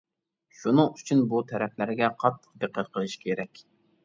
[0.61, 3.65] شۇنىڭ ئۈچۈن بۇ تەرەپلەرگە قاتتىق دىققەت قىلىش كېرەك.